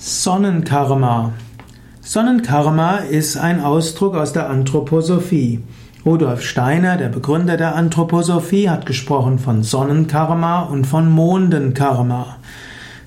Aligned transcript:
Sonnenkarma. 0.00 1.32
Sonnenkarma 2.00 2.98
ist 2.98 3.36
ein 3.36 3.60
Ausdruck 3.60 4.14
aus 4.14 4.32
der 4.32 4.48
Anthroposophie. 4.48 5.60
Rudolf 6.06 6.42
Steiner, 6.42 6.96
der 6.96 7.08
Begründer 7.08 7.56
der 7.56 7.74
Anthroposophie, 7.74 8.70
hat 8.70 8.86
gesprochen 8.86 9.40
von 9.40 9.64
Sonnenkarma 9.64 10.60
und 10.60 10.86
von 10.86 11.10
Mondenkarma. 11.10 12.36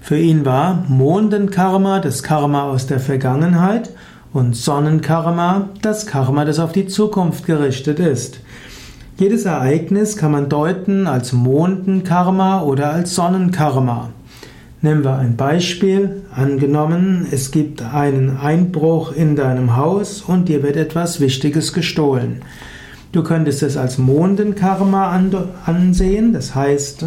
Für 0.01 0.17
ihn 0.17 0.45
war 0.45 0.83
Mondenkarma 0.89 2.01
das 2.01 2.23
Karma 2.23 2.63
aus 2.63 2.87
der 2.87 2.99
Vergangenheit 2.99 3.91
und 4.33 4.57
Sonnenkarma 4.57 5.69
das 5.81 6.05
Karma, 6.05 6.43
das 6.43 6.59
auf 6.59 6.73
die 6.73 6.87
Zukunft 6.87 7.45
gerichtet 7.45 8.01
ist. 8.01 8.41
Jedes 9.17 9.45
Ereignis 9.45 10.17
kann 10.17 10.33
man 10.33 10.49
deuten 10.49 11.07
als 11.07 11.31
Mondenkarma 11.31 12.63
oder 12.63 12.91
als 12.91 13.15
Sonnenkarma. 13.15 14.09
Nehmen 14.83 15.03
wir 15.03 15.15
ein 15.15 15.35
Beispiel. 15.35 16.23
Angenommen, 16.33 17.27
es 17.29 17.51
gibt 17.51 17.83
einen 17.83 18.37
Einbruch 18.37 19.11
in 19.11 19.35
deinem 19.35 19.75
Haus 19.77 20.23
und 20.23 20.49
dir 20.49 20.63
wird 20.63 20.75
etwas 20.75 21.19
Wichtiges 21.19 21.71
gestohlen. 21.73 22.41
Du 23.11 23.21
könntest 23.21 23.61
es 23.61 23.77
als 23.77 23.99
Mondenkarma 23.99 25.11
ansehen, 25.65 26.33
das 26.33 26.55
heißt, 26.55 27.05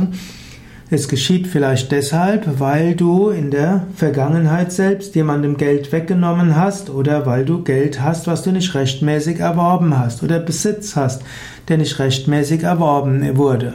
es 0.90 1.08
geschieht 1.08 1.48
vielleicht 1.48 1.90
deshalb, 1.90 2.60
weil 2.60 2.94
du 2.94 3.30
in 3.30 3.50
der 3.50 3.88
Vergangenheit 3.96 4.70
selbst 4.70 5.16
jemandem 5.16 5.56
Geld 5.56 5.90
weggenommen 5.90 6.54
hast 6.54 6.90
oder 6.90 7.26
weil 7.26 7.44
du 7.44 7.64
Geld 7.64 8.00
hast, 8.00 8.28
was 8.28 8.42
du 8.42 8.52
nicht 8.52 8.72
rechtmäßig 8.76 9.40
erworben 9.40 9.98
hast 9.98 10.22
oder 10.22 10.38
Besitz 10.38 10.94
hast, 10.94 11.22
der 11.66 11.78
nicht 11.78 11.98
rechtmäßig 11.98 12.62
erworben 12.62 13.36
wurde. 13.36 13.74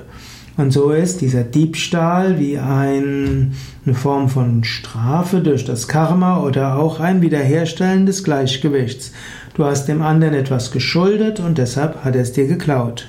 Und 0.60 0.72
so 0.72 0.92
ist 0.92 1.22
dieser 1.22 1.46
Diebstahl 1.46 2.38
wie 2.38 2.58
ein, 2.58 3.54
eine 3.86 3.96
Form 3.96 4.28
von 4.28 4.66
Strafe 4.66 5.40
durch 5.40 5.64
das 5.64 5.88
Karma 5.88 6.42
oder 6.42 6.78
auch 6.78 7.00
ein 7.00 7.22
Wiederherstellen 7.22 8.06
des 8.06 8.26
Gleichgewichts. 8.26 9.14
Du 9.54 9.64
hast 9.64 9.86
dem 9.86 10.02
anderen 10.02 10.34
etwas 10.34 10.72
geschuldet 10.72 11.40
und 11.40 11.58
deshalb 11.58 12.04
hat 12.04 12.14
er 12.14 12.24
es 12.24 12.34
dir 12.34 12.46
geklaut. 12.46 13.08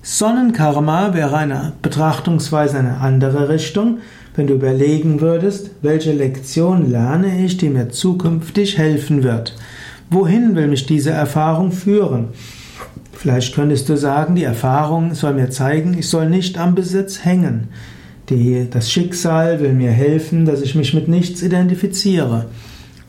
Sonnenkarma 0.00 1.12
wäre 1.12 1.36
eine 1.36 1.74
Betrachtungsweise 1.82 2.78
eine 2.78 2.96
andere 2.96 3.50
Richtung, 3.50 3.98
wenn 4.34 4.46
du 4.46 4.54
überlegen 4.54 5.20
würdest, 5.20 5.70
welche 5.82 6.14
Lektion 6.14 6.90
lerne 6.90 7.44
ich, 7.44 7.58
die 7.58 7.68
mir 7.68 7.90
zukünftig 7.90 8.78
helfen 8.78 9.22
wird. 9.22 9.54
Wohin 10.08 10.56
will 10.56 10.68
mich 10.68 10.86
diese 10.86 11.10
Erfahrung 11.10 11.72
führen? 11.72 12.28
Vielleicht 13.12 13.54
könntest 13.54 13.88
du 13.88 13.96
sagen, 13.96 14.34
die 14.34 14.44
Erfahrung 14.44 15.14
soll 15.14 15.34
mir 15.34 15.50
zeigen, 15.50 15.96
ich 15.96 16.08
soll 16.08 16.28
nicht 16.28 16.58
am 16.58 16.74
Besitz 16.74 17.24
hängen. 17.24 17.68
Die, 18.28 18.68
das 18.70 18.90
Schicksal 18.90 19.60
will 19.60 19.72
mir 19.72 19.90
helfen, 19.90 20.44
dass 20.44 20.62
ich 20.62 20.74
mich 20.74 20.94
mit 20.94 21.08
nichts 21.08 21.42
identifiziere. 21.42 22.46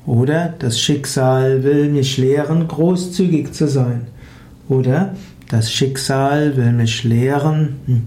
Oder 0.05 0.53
das 0.59 0.79
Schicksal 0.79 1.63
will 1.63 1.89
mich 1.89 2.17
lehren, 2.17 2.67
großzügig 2.67 3.53
zu 3.53 3.67
sein. 3.67 4.07
Oder 4.69 5.15
das 5.49 5.71
Schicksal 5.71 6.57
will 6.57 6.71
mich 6.71 7.03
lehren, 7.03 7.75
hm, 7.85 8.01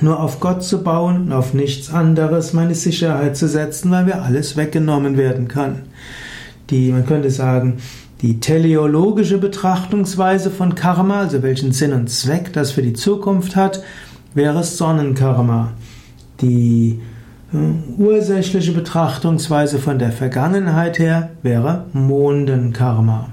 nur 0.00 0.20
auf 0.20 0.40
Gott 0.40 0.64
zu 0.64 0.82
bauen 0.82 1.26
und 1.26 1.32
auf 1.32 1.54
nichts 1.54 1.92
anderes 1.92 2.52
meine 2.52 2.74
Sicherheit 2.74 3.36
zu 3.36 3.48
setzen, 3.48 3.90
weil 3.90 4.04
mir 4.04 4.22
alles 4.22 4.56
weggenommen 4.56 5.16
werden 5.16 5.48
kann. 5.48 5.82
Die, 6.70 6.90
man 6.90 7.06
könnte 7.06 7.30
sagen, 7.30 7.78
die 8.22 8.40
teleologische 8.40 9.38
Betrachtungsweise 9.38 10.50
von 10.50 10.74
Karma, 10.74 11.20
also 11.20 11.42
welchen 11.42 11.72
Sinn 11.72 11.92
und 11.92 12.08
Zweck 12.08 12.52
das 12.52 12.70
für 12.70 12.82
die 12.82 12.94
Zukunft 12.94 13.56
hat, 13.56 13.82
wäre 14.34 14.64
Sonnenkarma. 14.64 15.72
Die 16.40 17.00
äh, 17.52 18.00
ursächliche 18.00 18.72
Betrachtungsweise 18.72 19.78
von 19.78 19.98
der 19.98 20.12
Vergangenheit 20.12 20.98
her 20.98 21.30
wäre 21.42 21.86
Mondenkarma. 21.92 23.28